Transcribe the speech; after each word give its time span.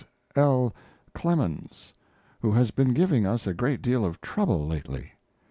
L. 0.35 0.73
Clemens, 1.13 1.93
who 2.39 2.51
has 2.53 2.71
been 2.71 2.91
giving 2.91 3.27
us 3.27 3.45
a 3.45 3.53
great 3.53 3.83
deal 3.83 4.03
of 4.03 4.19
trouble 4.19 4.65
lately. 4.65 5.11